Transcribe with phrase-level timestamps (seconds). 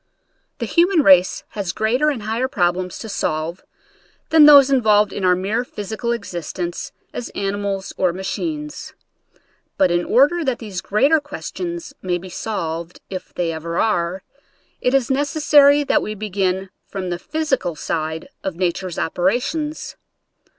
[0.57, 3.61] The human race has greater and higher problems to solve
[4.31, 8.95] than those in volved in our mere physical existence as ani mals or machines.
[9.77, 14.23] But in order that these greater questions may be solved, if they ever are,
[14.81, 19.97] it is necessary that we begin from the physical side of nature's operations.